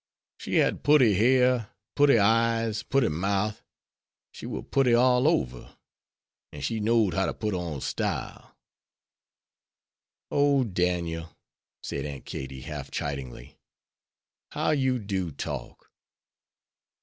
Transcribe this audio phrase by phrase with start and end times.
[0.39, 3.61] "She had putty hair, putty eyes, putty mouth.
[4.31, 5.77] She war putty all over;
[6.51, 8.57] an' she know'd how to put on style."
[10.31, 11.37] "O, Daniel,"
[11.83, 13.59] said Aunt Katie, half chidingly,
[14.53, 15.91] "how you do talk."